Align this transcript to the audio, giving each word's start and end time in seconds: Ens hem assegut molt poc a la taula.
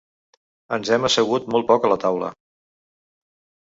Ens 0.77 0.91
hem 0.95 1.05
assegut 1.11 1.47
molt 1.57 1.71
poc 1.71 1.87
a 1.91 1.95
la 1.95 2.01
taula. 2.09 2.35